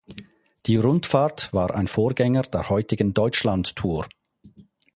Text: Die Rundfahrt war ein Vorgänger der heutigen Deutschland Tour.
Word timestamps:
Die 0.65 0.77
Rundfahrt 0.77 1.53
war 1.53 1.75
ein 1.75 1.85
Vorgänger 1.87 2.41
der 2.41 2.69
heutigen 2.71 3.13
Deutschland 3.13 3.75
Tour. 3.75 4.07